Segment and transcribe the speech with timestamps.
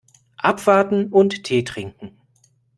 [0.37, 2.17] Abwarten und Tee trinken.